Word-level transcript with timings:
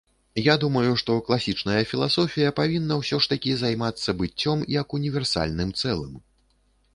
Я 0.41 0.53
думаю, 0.61 0.93
што 1.01 1.17
класічная 1.27 1.83
філасофія 1.91 2.53
павінна 2.61 2.97
ўсё 3.01 3.19
ж 3.27 3.31
такі 3.35 3.51
займацца 3.63 4.09
быццём 4.23 4.65
як 4.79 4.87
універсальным 5.01 5.69
цэлым. 5.83 6.19